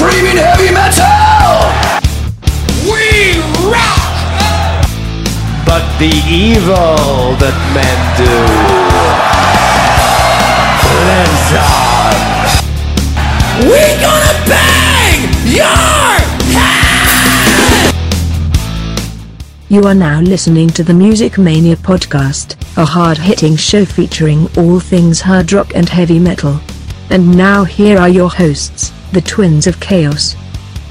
[0.00, 1.60] screaming heavy metal.
[2.88, 3.36] We
[3.68, 4.00] rock!
[5.66, 8.32] But the evil that men do
[11.04, 12.16] lives on.
[13.68, 16.16] We gonna bang your
[16.56, 17.92] head!
[19.68, 25.20] You are now listening to the Music Mania podcast, a hard-hitting show featuring all things
[25.20, 26.58] hard rock and heavy metal.
[27.10, 30.36] And now here are your hosts, the Twins of Chaos,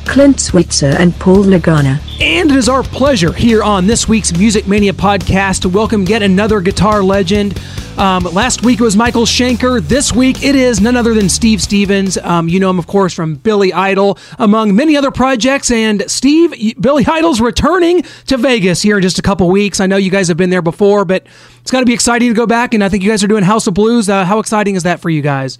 [0.05, 2.01] Clint Switzer and Paul Lagana.
[2.19, 6.21] And it is our pleasure here on this week's Music Mania podcast to welcome yet
[6.21, 7.57] another guitar legend.
[7.97, 9.81] Um, last week it was Michael Schenker.
[9.81, 12.17] This week it is none other than Steve Stevens.
[12.17, 15.71] Um, you know him, of course, from Billy Idol, among many other projects.
[15.71, 19.79] And Steve, Billy Idol's returning to Vegas here in just a couple weeks.
[19.79, 21.25] I know you guys have been there before, but
[21.61, 22.73] it's got to be exciting to go back.
[22.73, 24.09] And I think you guys are doing House of Blues.
[24.09, 25.57] Uh, how exciting is that for you guys?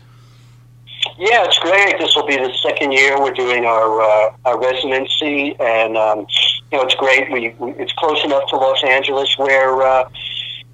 [1.19, 1.99] Yeah, it's great.
[1.99, 6.19] This will be the second year we're doing our uh, our residency, and um,
[6.71, 7.29] you know it's great.
[7.29, 10.07] We, we it's close enough to Los Angeles where uh,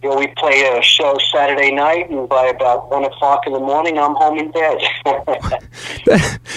[0.03, 3.59] you know we play a show Saturday night, and by about one o'clock in the
[3.59, 4.77] morning, I'm home in bed.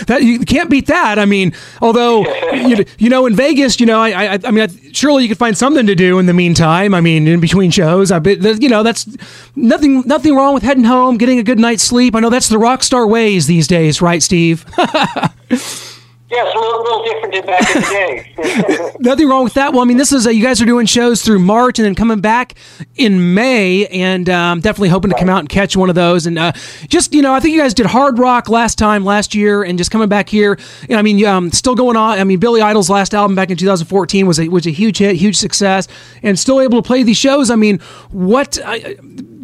[0.06, 1.18] that you can't beat that.
[1.18, 4.90] I mean, although you, you know in Vegas, you know, I I, I mean, I,
[4.92, 6.94] surely you could find something to do in the meantime.
[6.94, 9.08] I mean, in between shows, I bet you know that's
[9.56, 12.14] nothing nothing wrong with heading home, getting a good night's sleep.
[12.14, 14.66] I know that's the rock star ways these days, right, Steve?
[16.30, 18.94] it's a little, little different than back in the day.
[19.00, 19.72] Nothing wrong with that.
[19.72, 21.94] Well, I mean, this is uh, you guys are doing shows through March and then
[21.94, 22.54] coming back
[22.96, 26.26] in May, and um, definitely hoping to come out and catch one of those.
[26.26, 26.52] And uh,
[26.88, 29.78] just you know, I think you guys did Hard Rock last time last year, and
[29.78, 30.58] just coming back here.
[30.82, 32.18] You know, I mean, um, still going on.
[32.18, 35.16] I mean, Billy Idol's last album back in 2014 was a was a huge hit,
[35.16, 35.88] huge success,
[36.22, 37.50] and still able to play these shows.
[37.50, 37.78] I mean,
[38.10, 38.58] what?
[38.64, 38.96] I,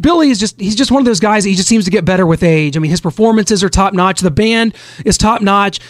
[0.05, 2.05] Billy is just he's just one of those guys that he just seems to get
[2.05, 2.77] better with age.
[2.77, 4.21] I mean, his performances are top notch.
[4.21, 5.81] The band is top notch.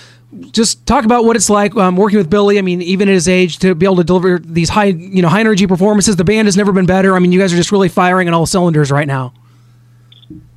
[0.50, 2.58] Just talk about what it's like um, working with Billy.
[2.58, 5.28] I mean, even at his age, to be able to deliver these high, you know,
[5.28, 6.16] high energy performances.
[6.16, 7.14] The band has never been better.
[7.14, 9.32] I mean, you guys are just really firing on all cylinders right now.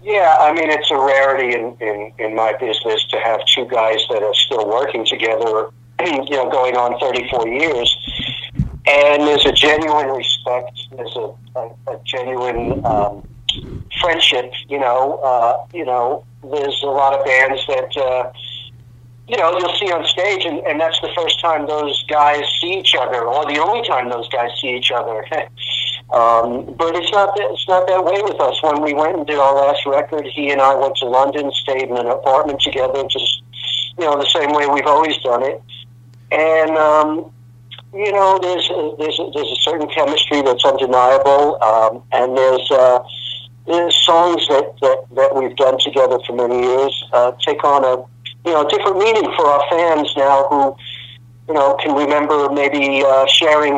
[0.08, 4.00] Yeah, I mean it's a rarity in, in, in my business to have two guys
[4.10, 7.94] that are still working together, you know, going on 34 years.
[8.88, 13.28] And there's a genuine respect, there's a, a, a genuine um,
[14.00, 15.20] friendship, you know.
[15.22, 18.32] Uh, you know, there's a lot of bands that, uh,
[19.28, 22.80] you know, you'll see on stage, and, and that's the first time those guys see
[22.80, 25.26] each other, or the only time those guys see each other.
[26.16, 28.64] um, but it's not that it's not that way with us.
[28.64, 31.90] When we went and did our last record, he and I went to London, stayed
[31.90, 33.44] in an apartment together, just
[34.00, 35.62] you know, the same way we've always done it.
[36.32, 37.32] And um,
[37.94, 42.72] you know, there's a, there's a, there's a certain chemistry that's undeniable, um, and there's.
[42.72, 43.00] Uh,
[43.68, 48.06] there's songs that, that, that we've done together for many years uh, take on a
[48.48, 50.76] you know different meaning for our fans now who
[51.50, 53.76] you know can remember maybe uh, sharing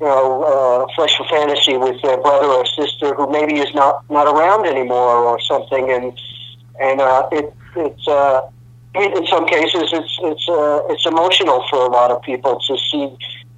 [0.00, 4.08] you know uh, Flesh for Fantasy with their brother or sister who maybe is not
[4.10, 6.18] not around anymore or something and
[6.80, 8.40] and uh, it it's uh,
[8.94, 12.78] in in some cases it's it's uh, it's emotional for a lot of people to
[12.90, 13.14] see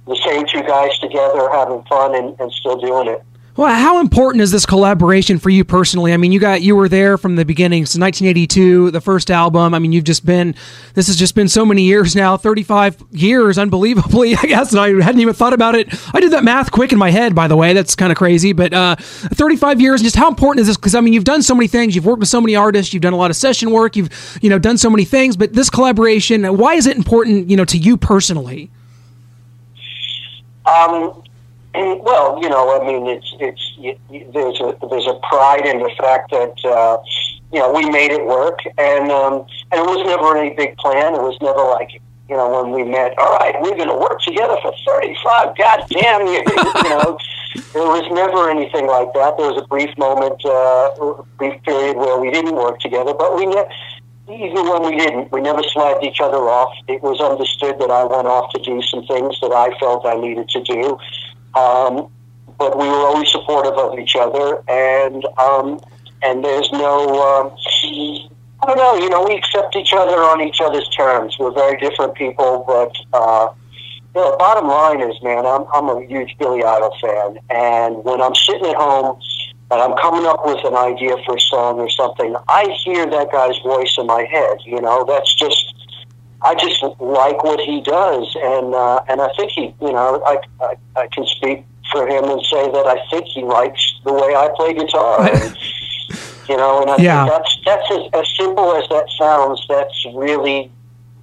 [0.07, 3.23] the same two guys together having fun and, and still doing it.
[3.57, 6.13] Well, how important is this collaboration for you personally?
[6.13, 9.73] I mean, you got you were there from the beginning, so 1982, the first album.
[9.73, 10.55] I mean, you've just been
[10.93, 14.35] this has just been so many years now, 35 years, unbelievably.
[14.41, 15.89] I guess and I hadn't even thought about it.
[16.15, 17.73] I did that math quick in my head, by the way.
[17.73, 20.01] That's kind of crazy, but uh, 35 years.
[20.01, 20.77] Just how important is this?
[20.77, 21.93] Because I mean, you've done so many things.
[21.93, 22.93] You've worked with so many artists.
[22.93, 23.97] You've done a lot of session work.
[23.97, 25.35] You've you know done so many things.
[25.35, 27.49] But this collaboration, why is it important?
[27.49, 28.71] You know, to you personally?
[30.65, 31.20] Um,
[31.73, 35.65] and, well, you know, I mean, it's it's y y there's a there's a pride
[35.65, 36.97] in the fact that uh,
[37.53, 41.15] you know we made it work, and um, and it was never any big plan.
[41.15, 43.17] It was never like you know when we met.
[43.17, 46.43] All right, we're going to work together for thirty five goddamn years.
[46.83, 47.17] you know,
[47.71, 49.37] there was never anything like that.
[49.37, 53.35] There was a brief moment, uh, a brief period where we didn't work together, but
[53.37, 53.69] we never.
[54.29, 56.71] Even when we didn't, we never slagged each other off.
[56.87, 60.13] It was understood that I went off to do some things that I felt I
[60.13, 60.97] needed to do.
[61.55, 62.09] Um,
[62.57, 65.79] but we were always supportive of each other, and um,
[66.21, 67.55] and there's no, um,
[68.61, 71.37] I don't know, you know, we accept each other on each other's terms.
[71.39, 73.47] We're very different people, but uh,
[74.13, 78.21] you know, bottom line is, man, I'm I'm a huge Billy Idol fan, and when
[78.21, 79.19] I'm sitting at home
[79.71, 83.31] and I'm coming up with an idea for a song or something, I hear that
[83.31, 84.57] guy's voice in my head.
[84.65, 85.70] You know, that's just
[86.43, 90.37] I just like what he does, and uh, and I think he, you know, I,
[90.61, 94.35] I I can speak for him and say that I think he likes the way
[94.35, 95.29] I play guitar.
[95.41, 95.55] And,
[96.49, 97.25] you know, and I Yeah.
[97.25, 99.65] think that's that's as, as simple as that sounds.
[99.69, 100.71] That's really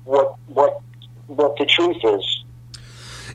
[0.04, 0.80] what what
[1.26, 2.37] what the truth is.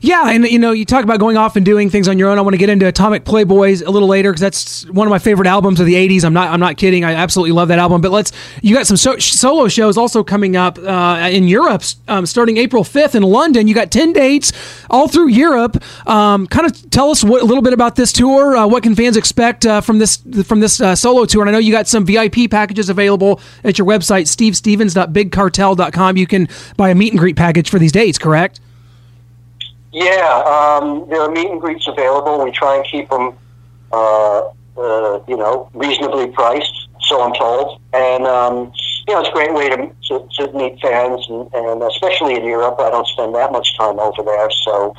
[0.04, 2.36] Yeah, and you know, you talk about going off and doing things on your own.
[2.36, 5.18] I want to get into Atomic Playboys a little later because that's one of my
[5.18, 6.24] favorite albums of the '80s.
[6.24, 7.06] I'm not, I'm not kidding.
[7.06, 8.02] I absolutely love that album.
[8.02, 8.30] But let's,
[8.60, 12.84] you got some so, solo shows also coming up uh, in Europe, um, starting April
[12.84, 13.66] 5th in London.
[13.66, 14.52] You got 10 dates
[14.90, 15.82] all through Europe.
[16.06, 18.58] Um, kind of tell us what, a little bit about this tour.
[18.58, 21.40] Uh, what can fans expect uh, from this from this uh, solo tour?
[21.40, 26.16] And I know you got some VIP packages available at your website, stevestevens.bigcartel.com.
[26.18, 28.60] You can buy a meet and greet package for these dates, correct?
[29.94, 32.44] Yeah, um, there are meet and greets available.
[32.44, 33.32] We try and keep them,
[33.92, 34.40] uh,
[34.76, 36.88] uh, you know, reasonably priced.
[37.02, 38.72] So I'm told, and um,
[39.06, 39.76] you know, it's a great way to
[40.08, 42.74] to, to meet fans, and, and especially in Europe.
[42.80, 44.96] I don't spend that much time over there, so.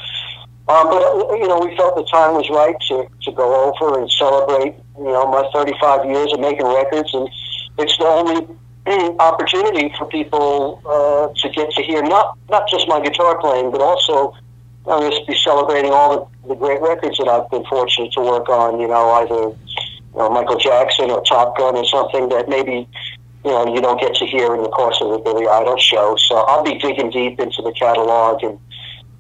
[0.68, 1.02] Um, but
[1.38, 4.76] you know, we felt the time was right to to go over and celebrate.
[4.98, 7.30] You know, my 35 years of making records, and
[7.78, 8.48] it's the only
[9.20, 13.82] opportunity for people uh, to get to hear not not just my guitar playing, but
[13.82, 14.34] also
[14.88, 18.22] I'm going to be celebrating all the, the great records that I've been fortunate to
[18.22, 18.80] work on.
[18.80, 19.58] You know, either you
[20.16, 22.88] know, Michael Jackson or Top Gun or something that maybe
[23.44, 26.16] you know you don't get to hear in the course of the Billy Idol show.
[26.18, 28.60] So I'll be digging deep into the catalog and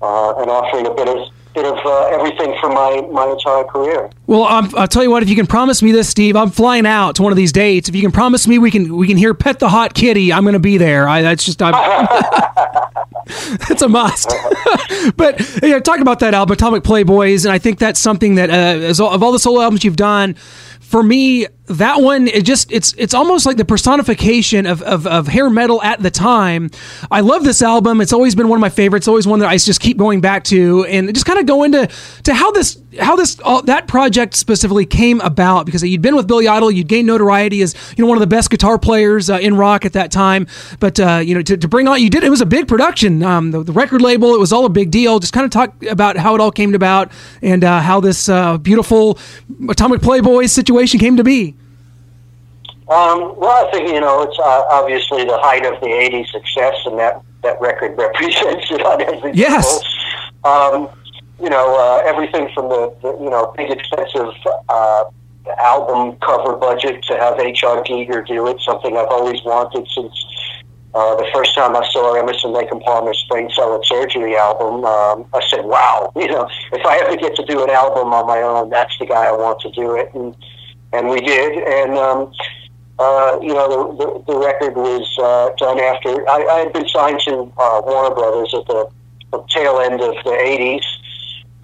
[0.01, 4.09] uh, and offering a bit of bit of uh, everything for my, my entire career.
[4.27, 5.23] Well, um, I'll tell you what.
[5.23, 7.89] If you can promise me this, Steve, I'm flying out to one of these dates.
[7.89, 10.43] If you can promise me we can we can hear "Pet the Hot Kitty," I'm
[10.43, 11.07] going to be there.
[11.07, 11.59] I, that's just
[13.69, 14.33] It's a must.
[15.17, 15.39] but
[15.69, 19.23] know, talking about that album, Atomic Playboys, and I think that's something that uh, of
[19.23, 20.35] all the solo albums you've done,
[20.85, 25.27] for me, that one it just it's it's almost like the personification of, of, of
[25.27, 26.69] hair metal at the time.
[27.09, 28.01] I love this album.
[28.01, 29.07] It's always been one of my favorites.
[29.07, 31.89] Always one that I just keep going back to, and just kind of go into
[32.23, 36.27] to how this how this all, that project specifically came about because you'd been with
[36.27, 39.39] Billy Idol, you'd gained notoriety as you know one of the best guitar players uh,
[39.39, 40.45] in rock at that time.
[40.79, 43.23] But uh, you know to, to bring on you did it was a big production.
[43.23, 45.17] Um, the, the, record label it was all a big deal.
[45.17, 47.11] Just kind of talk about how it all came about
[47.41, 49.17] and uh, how this uh, beautiful
[49.67, 51.55] Atomic Playboys situation came to be.
[52.87, 56.75] Um, well, I think you know it's uh, obviously the height of the '80s success,
[56.85, 59.83] and that that record represents it on every yes.
[60.43, 60.89] Um,
[61.41, 64.33] you know uh, everything from the, the you know big expensive
[64.69, 65.05] uh,
[65.57, 67.83] album cover budget to have H.R.
[67.83, 70.25] Giger do it, something I've always wanted since
[70.95, 74.85] uh, the first time I saw Emerson Lake and Palmer's Brain Salad Surgery album.
[74.85, 78.25] Um, I said, "Wow, you know, if I ever get to do an album on
[78.25, 80.35] my own, that's the guy I want to do it." And
[80.95, 82.31] and we did, and um,
[82.97, 86.87] uh, you know, the, the, the record was uh, done after I, I had been
[86.87, 88.89] signed to uh, Warner Brothers at the,
[89.31, 90.85] the tail end of the '80s,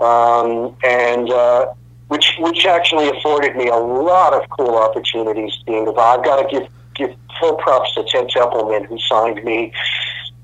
[0.04, 1.74] um, and uh,
[2.10, 5.58] which which actually afforded me a lot of cool opportunities.
[5.66, 9.72] Being involved, I've got to give give full props to Ted Templeman who signed me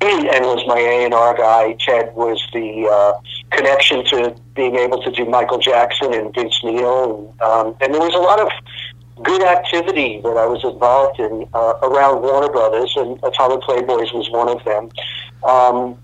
[0.02, 1.76] and was my A and R guy.
[1.80, 3.20] Ted was the uh,
[3.52, 8.02] connection to being able to do Michael Jackson and Vince Neil, and, um, and there
[8.02, 8.50] was a lot of
[9.24, 14.30] good activity that I was involved in uh, around Warner Brothers, and Atomic Playboys was
[14.30, 14.90] one of them.
[15.44, 15.98] Um,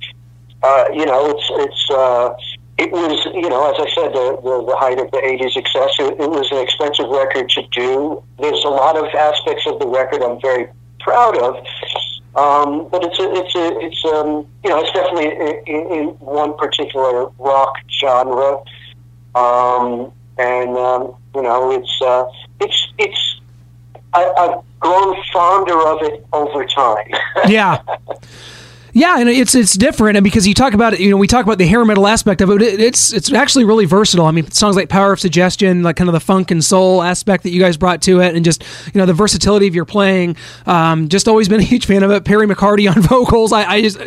[0.64, 2.34] uh, you know, it's it's uh,
[2.78, 5.92] it was you know as I said the the, the height of the '80s success.
[6.00, 8.24] It, it was an expensive record to do.
[8.40, 10.68] There's a lot of aspects of the record I'm very
[11.00, 11.56] proud of.
[12.36, 15.28] Um, but it's a, it's a, it's um, you know, it's definitely
[15.68, 18.58] in, in one particular rock genre,
[19.36, 22.26] um, and um, you know, it's uh,
[22.60, 23.40] it's it's
[24.14, 27.08] I, I've grown fonder of it over time.
[27.48, 27.82] yeah.
[28.96, 31.44] Yeah, and it's it's different, and because you talk about it, you know, we talk
[31.44, 32.62] about the hair metal aspect of it.
[32.62, 34.28] it it's it's actually really versatile.
[34.28, 37.42] I mean, songs like "Power of Suggestion," like kind of the funk and soul aspect
[37.42, 40.36] that you guys brought to it, and just you know the versatility of your playing.
[40.68, 42.24] Um, just always been a huge fan of it.
[42.24, 43.98] Perry McCarty on vocals, I, I just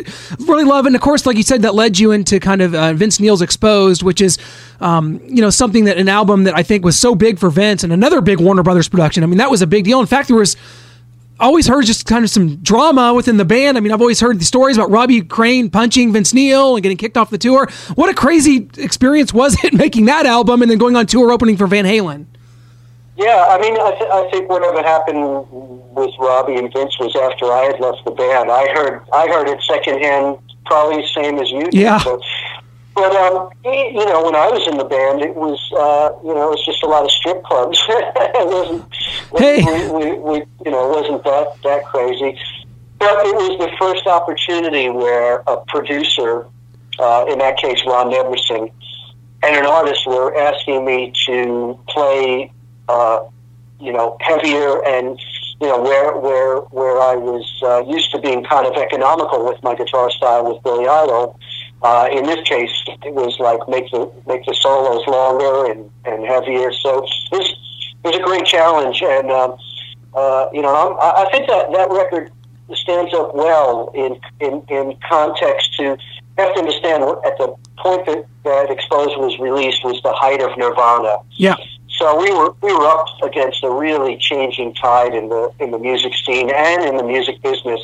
[0.47, 0.85] really love.
[0.85, 3.41] And of course, like you said, that led you into kind of uh, Vince Neil's
[3.41, 4.37] "Exposed," which is
[4.79, 7.83] um, you know something that an album that I think was so big for Vince,
[7.83, 9.21] and another big Warner Brothers production.
[9.23, 9.99] I mean, that was a big deal.
[9.99, 10.55] In fact, there was
[11.45, 13.77] always heard just kind of some drama within the band.
[13.77, 16.97] I mean, I've always heard the stories about Robbie Crane punching Vince Neil and getting
[16.97, 17.69] kicked off the tour.
[17.95, 21.57] What a crazy experience was it making that album and then going on tour opening
[21.57, 22.25] for Van Halen?
[23.17, 25.47] Yeah, I mean, I, th- I think whatever happened
[25.95, 28.51] with Robbie and Vince was after I had left the band.
[28.51, 31.73] I heard I heard it secondhand, probably the same as you did.
[31.73, 31.97] Yeah.
[31.97, 32.21] So
[32.97, 36.49] but um, you know, when I was in the band, it was uh, you know
[36.49, 37.79] it was just a lot of strip clubs.
[37.87, 38.85] it wasn't,
[39.37, 39.61] hey.
[39.61, 40.35] we, we, we,
[40.65, 42.39] you know, it wasn't that that crazy.
[42.97, 46.47] But it was the first opportunity where a producer,
[46.97, 48.71] uh, in that case Ron Nevison,
[49.43, 52.51] and an artist were asking me to play,
[52.89, 53.25] uh,
[53.79, 55.19] you know, heavier and
[55.61, 59.61] you know, where where where I was uh, used to being kind of economical with
[59.61, 61.39] my guitar style with Billy Idol.
[61.81, 66.25] Uh, in this case, it was like make the make the solos longer and, and
[66.25, 66.71] heavier.
[66.71, 67.55] So it was,
[68.03, 69.57] it was a great challenge, and um,
[70.13, 72.31] uh, you know, I'm, I I think that that record
[72.73, 75.83] stands up well in in, in context to
[76.37, 80.41] you have to understand at the point that that Exposed was released was the height
[80.41, 81.17] of Nirvana.
[81.31, 81.55] Yeah.
[81.89, 85.79] So we were we were up against a really changing tide in the in the
[85.79, 87.81] music scene and in the music business.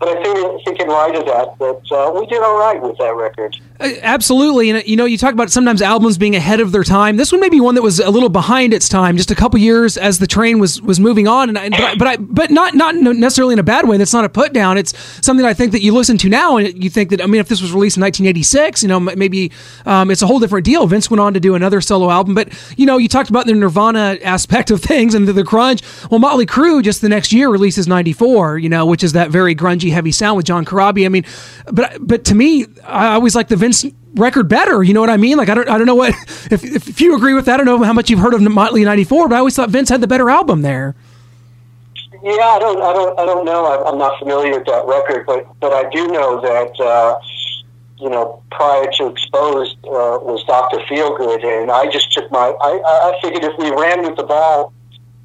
[0.00, 2.96] But I think think in light of that, that uh, we did all right with
[2.96, 3.56] that record.
[3.78, 6.84] Uh, Absolutely, and uh, you know, you talk about sometimes albums being ahead of their
[6.84, 7.16] time.
[7.16, 9.58] This one may be one that was a little behind its time, just a couple
[9.58, 11.50] years as the train was was moving on.
[11.50, 13.98] And I, but I, but, I, but not not necessarily in a bad way.
[13.98, 14.78] That's not a put down.
[14.78, 17.40] It's something I think that you listen to now, and you think that I mean,
[17.40, 19.52] if this was released in 1986, you know, maybe
[19.84, 20.86] um, it's a whole different deal.
[20.86, 23.52] Vince went on to do another solo album, but you know, you talked about the
[23.52, 25.82] Nirvana aspect of things and the, the grunge.
[26.10, 29.54] Well, Motley Crue just the next year releases 94, you know, which is that very
[29.54, 31.04] grungy, heavy sound with John Corabi.
[31.04, 31.24] I mean,
[31.72, 34.82] but but to me, I always like the Vince record better.
[34.82, 35.36] You know what I mean?
[35.36, 36.10] Like I don't I don't know what
[36.50, 37.60] if if you agree with that.
[37.60, 39.88] I don't know how much you've heard of Motley '94, but I always thought Vince
[39.88, 40.94] had the better album there.
[42.22, 43.64] Yeah, I don't, I don't, I don't know.
[43.64, 47.18] I'm- not familiar with that record, but but I do know that uh,
[47.98, 52.54] you know prior to Exposed uh, was Doctor Feelgood, and I just took my.
[52.60, 54.72] I I figured if we ran with the ball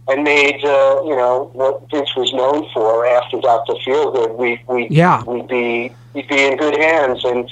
[0.07, 4.87] and made uh, you know what Vince was known for after Doctor Feelgood, we we
[4.89, 5.23] Yeah.
[5.23, 7.23] we'd be we'd be in good hands.
[7.25, 7.49] And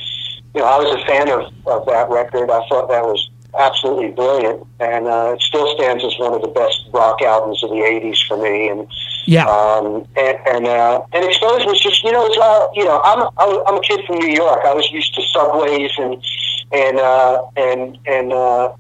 [0.54, 2.52] you know, I was a fan of of that record.
[2.52, 6.48] I thought that was absolutely brilliant, and uh, it still stands as one of the
[6.48, 8.70] best rock albums of the '80s for me.
[8.70, 8.88] And
[9.26, 9.46] Yeah.
[9.46, 13.28] um, and and, uh, and Exposed was just you know it's, uh, you know I'm
[13.38, 14.62] I'm I'm a kid from New York.
[14.66, 16.24] I was used to subways and
[16.72, 18.74] and uh, and and uh,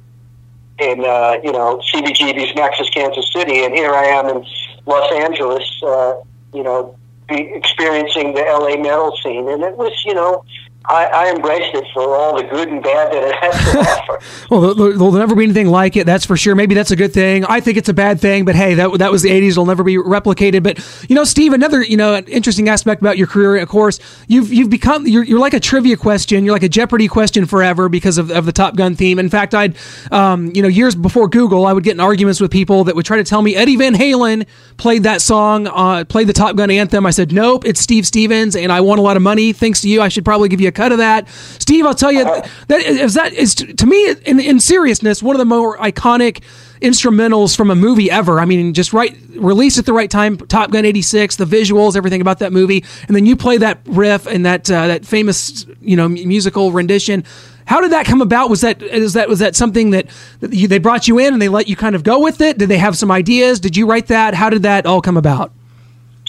[0.79, 4.45] and uh, you know CBGB's Max's Kansas City, and here I am in
[4.85, 5.81] Los Angeles.
[5.83, 6.15] Uh,
[6.53, 6.95] you know,
[7.27, 10.43] be experiencing the LA metal scene, and it was you know.
[10.85, 13.79] I, I embraced it for all the good and bad that it has to
[14.13, 14.19] offer.
[14.49, 16.05] Well, there- there- there'll never be anything like it.
[16.05, 16.55] That's for sure.
[16.55, 17.45] Maybe that's a good thing.
[17.45, 19.51] I think it's a bad thing, but hey, that that was the '80s.
[19.51, 20.61] It'll never be replicated.
[20.61, 23.99] But you know, Steve, another you know an interesting aspect about your career, of course,
[24.27, 26.43] you've you've become you're, you're like a trivia question.
[26.43, 29.19] You're like a Jeopardy question forever because of, of the Top Gun theme.
[29.19, 29.77] In fact, I'd
[30.11, 33.05] um, you know years before Google, I would get in arguments with people that would
[33.05, 36.69] try to tell me Eddie Van Halen played that song, uh, played the Top Gun
[36.69, 37.05] anthem.
[37.05, 39.87] I said nope, it's Steve Stevens, and I won a lot of money thanks to
[39.89, 40.01] you.
[40.01, 41.85] I should probably give you a cut of that, Steve.
[41.85, 45.45] I'll tell you that is that is to me in, in seriousness one of the
[45.45, 46.43] more iconic
[46.81, 48.39] instrumentals from a movie ever.
[48.39, 50.37] I mean, just right released at the right time.
[50.37, 54.27] Top Gun '86, the visuals, everything about that movie, and then you play that riff
[54.27, 57.23] and that uh, that famous you know musical rendition.
[57.65, 58.49] How did that come about?
[58.49, 60.07] Was that is that was that something that,
[60.41, 62.57] that you, they brought you in and they let you kind of go with it?
[62.57, 63.59] Did they have some ideas?
[63.59, 64.33] Did you write that?
[64.33, 65.53] How did that all come about?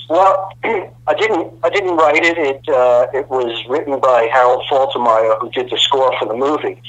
[0.09, 1.53] Well, I didn't.
[1.63, 2.39] I didn't write it.
[2.39, 6.81] It uh, it was written by Harold Faltermeyer, who did the score for the movie.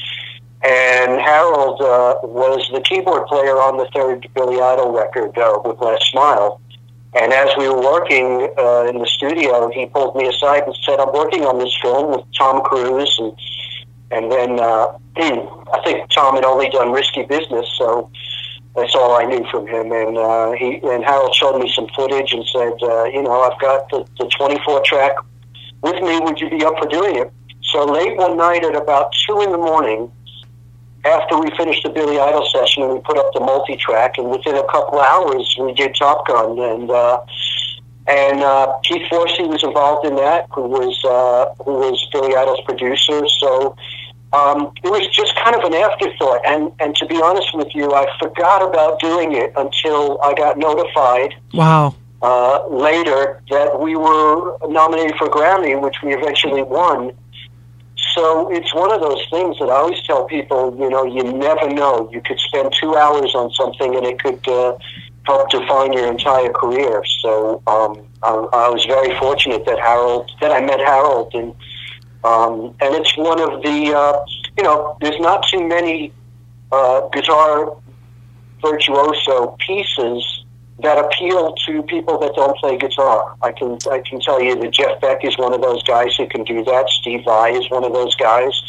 [0.64, 6.12] And Harold uh, was the keyboard player on the third Billy Idol record uh, Whiplash
[6.12, 6.60] Smile.
[7.14, 11.00] And as we were working uh, in the studio, he pulled me aside and said,
[11.00, 13.34] "I'm working on this film with Tom Cruise." And
[14.12, 18.10] and then uh, I think Tom had only done Risky Business, so
[18.76, 19.92] that's all I knew from him.
[19.92, 23.60] And uh, he and Harold showed me some footage and said, uh, you know, I've
[23.60, 25.16] got the, the 24 track
[25.82, 26.20] with me.
[26.20, 27.32] Would you be up for doing it?
[27.64, 30.12] So late one night at about two in the morning,
[31.06, 34.30] after we finished the Billy Idol session, and we put up the multi track, and
[34.30, 36.58] within a couple hours, we did Top Gun.
[36.58, 37.22] And uh,
[38.08, 42.62] and uh, Keith Forsey was involved in that, who was uh, who was Billy Idol's
[42.62, 43.28] producer.
[43.40, 43.76] So
[44.36, 46.42] um, it was just kind of an afterthought.
[46.46, 50.58] And and to be honest with you, I forgot about doing it until I got
[50.58, 51.96] notified Wow.
[52.22, 57.12] uh, later that we were nominated for Grammy, which we eventually won.
[58.16, 61.70] So it's one of those things that I always tell people, you know, you never
[61.70, 62.10] know.
[62.12, 64.78] You could spend two hours on something and it could uh,
[65.24, 67.04] help define your entire career.
[67.22, 68.32] So um, I,
[68.64, 71.54] I was very fortunate that Harold, that I met Harold, and
[72.26, 74.26] um, and it's one of the, uh,
[74.58, 76.12] you know, there's not too many
[76.72, 77.78] uh, guitar
[78.62, 80.44] virtuoso pieces
[80.82, 83.36] that appeal to people that don't play guitar.
[83.44, 86.28] I can I can tell you that Jeff Beck is one of those guys who
[86.28, 86.90] can do that.
[86.90, 88.60] Steve Vai is one of those guys.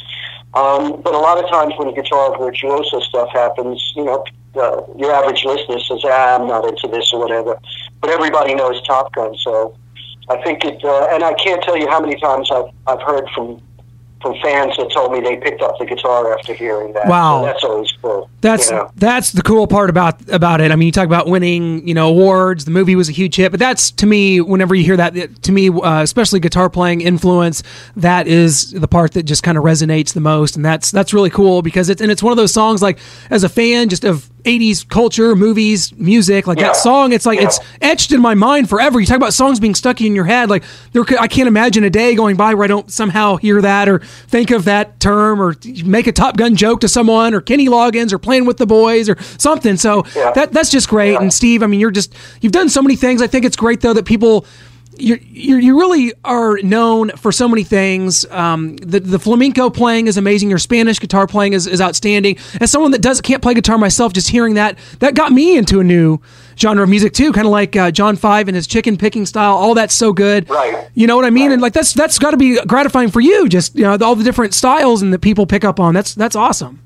[0.52, 5.12] Um, but a lot of times when guitar virtuoso stuff happens, you know, uh, your
[5.12, 7.58] average listener says, ah, "I'm not into this" or whatever.
[8.00, 9.74] But everybody knows Top Gun, so
[10.28, 10.84] I think it.
[10.84, 13.62] Uh, and I can't tell you how many times I've I've heard from
[14.22, 17.06] from fans that told me they picked up the guitar after hearing that.
[17.06, 17.42] Wow.
[17.42, 18.30] So that's always cool.
[18.40, 18.90] That's you know?
[18.96, 20.72] that's the cool part about about it.
[20.72, 22.64] I mean, you talk about winning, you know, awards.
[22.64, 25.52] The movie was a huge hit, but that's to me, whenever you hear that, to
[25.52, 27.62] me, uh, especially guitar playing influence,
[27.96, 31.30] that is the part that just kind of resonates the most, and that's that's really
[31.30, 32.98] cool because it's and it's one of those songs like
[33.30, 34.30] as a fan just of.
[34.46, 36.68] 80s culture, movies, music, like Yeah.
[36.68, 37.12] that song.
[37.12, 37.46] It's like Yeah.
[37.46, 39.00] it's etched in my mind forever.
[39.00, 40.48] You talk about songs being stuck in your head.
[40.48, 40.62] Like
[40.92, 44.00] there, I can't imagine a day going by where I don't somehow hear that or
[44.28, 48.12] think of that term or make a Top Gun joke to someone or Kenny Loggins
[48.12, 49.76] or playing with the boys or something.
[49.76, 50.30] So Yeah.
[50.32, 51.16] that that's just great.
[51.20, 53.20] And Steve, I mean, you're just you've done so many things.
[53.20, 54.46] I think it's great though that people.
[54.98, 58.24] You you you really are known for so many things.
[58.30, 60.48] Um, the the flamenco playing is amazing.
[60.48, 62.38] Your Spanish guitar playing is, is outstanding.
[62.60, 65.80] As someone that does can't play guitar myself, just hearing that that got me into
[65.80, 66.18] a new
[66.58, 67.32] genre of music too.
[67.32, 69.54] Kind of like uh, John Five and his chicken picking style.
[69.56, 70.48] All that's so good.
[70.48, 70.88] Right.
[70.94, 71.46] You know what I mean?
[71.46, 71.52] Right.
[71.54, 73.48] And like that's that's got to be gratifying for you.
[73.48, 75.94] Just you know all the different styles and that people pick up on.
[75.94, 76.82] That's that's awesome.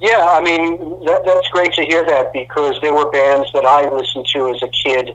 [0.00, 3.88] Yeah, I mean that, that's great to hear that because there were bands that I
[3.88, 5.14] listened to as a kid.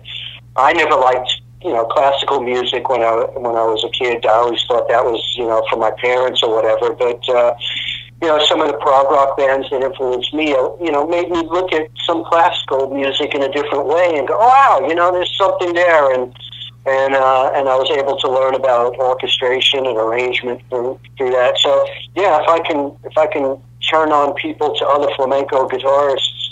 [0.55, 4.25] I never liked you know classical music when I when I was a kid.
[4.25, 6.93] I always thought that was you know for my parents or whatever.
[6.93, 7.55] But uh,
[8.21, 11.29] you know some of the prog rock bands that influenced me, uh, you know, made
[11.29, 14.95] me look at some classical music in a different way and go, oh, wow, you
[14.95, 16.33] know, there's something there and.
[16.89, 21.57] And uh, and I was able to learn about orchestration and arrangement through, through that.
[21.57, 21.85] So
[22.15, 23.59] yeah, if I can if I can
[23.91, 26.47] turn on people to other flamenco guitarists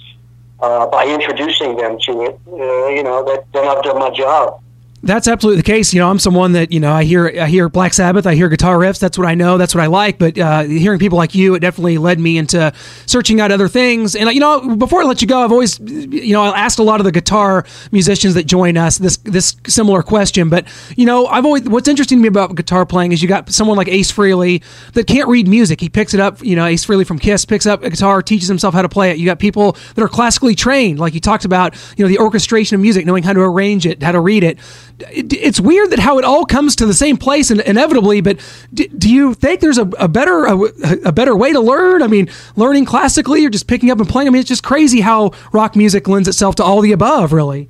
[0.60, 4.62] uh, by introducing them to it, uh, you know, that then I've done my job.
[5.06, 5.94] That's absolutely the case.
[5.94, 8.50] You know, I'm someone that you know I hear I hear Black Sabbath, I hear
[8.50, 9.00] guitar riffs.
[9.00, 9.60] That's what I know.
[9.60, 10.18] That's what I like.
[10.18, 12.74] But uh, hearing people like you, it definitely led me into
[13.06, 14.16] searching out other things.
[14.16, 16.80] And uh, you know, before I let you go, I've always you know I asked
[16.80, 20.50] a lot of the guitar musicians that join us this this similar question.
[20.50, 23.52] But you know, I've always what's interesting to me about guitar playing is you got
[23.52, 25.82] someone like Ace Frehley that can't read music.
[25.82, 26.44] He picks it up.
[26.44, 29.12] You know, Ace Frehley from Kiss picks up a guitar, teaches himself how to play
[29.12, 29.20] it.
[29.20, 31.76] You got people that are classically trained, like you talked about.
[31.96, 34.58] You know, the orchestration of music, knowing how to arrange it, how to read it.
[35.00, 38.22] It- It's weird that how it all comes to the same place and inevitably.
[38.22, 38.38] But
[38.74, 40.58] do, do you think there's a, a better a,
[41.06, 42.02] a better way to learn?
[42.02, 44.28] I mean, learning classically or just picking up and playing.
[44.28, 47.34] I mean, it's just crazy how rock music lends itself to all the above.
[47.34, 47.70] Really.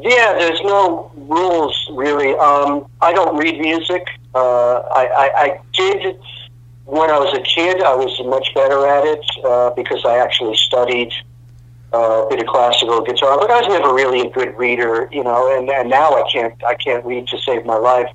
[0.00, 2.34] Yeah, there's no rules really.
[2.34, 4.06] Um, I don't read music.
[4.34, 6.18] Uh, I, I, I did
[6.86, 7.82] when I was a kid.
[7.82, 11.12] I was much better at it uh, because I actually studied
[11.94, 15.22] uh, a bit of classical guitar, but I was never really a good reader, you
[15.22, 15.56] know.
[15.56, 18.08] And, and now I can't I can't read to save my life.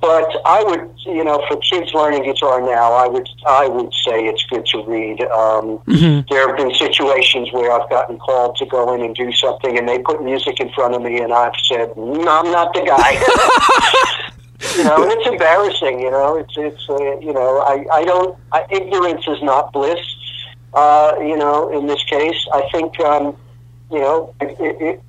[0.00, 4.26] But I would, you know, for kids learning guitar now, I would I would say
[4.26, 5.22] it's good to read.
[5.22, 5.80] Um,
[6.28, 9.88] There have been situations where I've gotten called to go in and do something, and
[9.88, 13.12] they put music in front of me, and I've said, "No, I'm not the guy."
[14.76, 16.00] you know, and it's embarrassing.
[16.00, 18.38] You know, it's it's uh, you know, I I don't.
[18.52, 19.98] I, ignorance is not bliss.
[20.74, 23.36] Uh, you know, in this case, I think um,
[23.90, 25.02] you know it, it, it,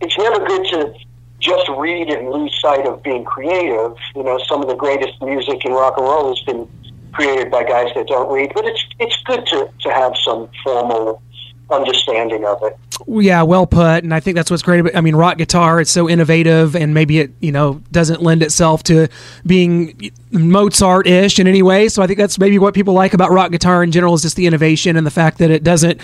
[0.00, 0.94] it's never good to
[1.40, 3.96] just read and lose sight of being creative.
[4.14, 6.68] You know, some of the greatest music in rock and roll has been
[7.12, 11.22] created by guys that don't read, but it's it's good to to have some formal
[11.70, 12.76] understanding of it.
[13.06, 14.04] Yeah, well put.
[14.04, 16.94] And I think that's what's great about I mean, rock guitar, it's so innovative and
[16.94, 19.08] maybe it, you know, doesn't lend itself to
[19.46, 21.88] being Mozart ish in any way.
[21.88, 24.36] So I think that's maybe what people like about rock guitar in general is just
[24.36, 26.00] the innovation and the fact that it doesn't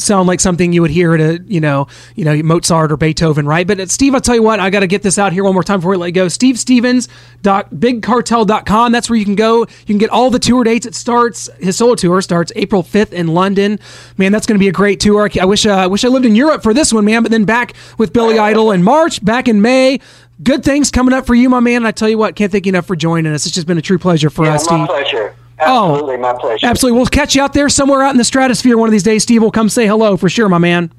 [0.00, 3.46] sound like something you would hear at a, you know, you know, Mozart or Beethoven,
[3.46, 3.66] right?
[3.66, 5.54] But uh, Steve, I'll tell you what, I got to get this out here one
[5.54, 6.28] more time before we let go.
[6.28, 7.08] Steve Stevens
[7.42, 8.92] bigcartel.com.
[8.92, 9.60] That's where you can go.
[9.60, 10.86] You can get all the tour dates.
[10.86, 13.78] It starts, his solo tour starts April 5th in London.
[14.16, 15.28] Man, that's going to be a great tour.
[15.40, 17.44] I wish, uh, I wish I lived in Europe for this one, man, but then
[17.44, 20.00] back with Billy Idol in March, back in May.
[20.42, 21.76] Good things coming up for you, my man.
[21.76, 23.46] And I tell you what, can't thank you enough for joining us.
[23.46, 24.88] It's just been a true pleasure for Yeah, us, my Steve.
[24.88, 25.36] pleasure.
[25.60, 25.92] Oh.
[25.92, 26.66] Absolutely, my pleasure.
[26.66, 26.98] Absolutely.
[26.98, 29.40] We'll catch you out there somewhere out in the stratosphere one of these days, Steve.
[29.40, 30.92] We'll come say hello for sure, my man.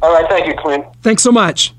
[0.00, 0.86] All right, thank you, Clint.
[1.02, 1.74] Thanks so much.